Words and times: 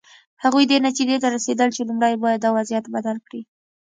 هغوی 0.43 0.63
دې 0.71 0.77
نتیجې 0.87 1.17
ته 1.23 1.27
رسېدلي 1.35 1.73
چې 1.75 1.87
لومړی 1.87 2.15
باید 2.23 2.39
دا 2.43 2.49
وضعیت 2.57 2.85
بدل 2.95 3.17
کړي. 3.25 3.41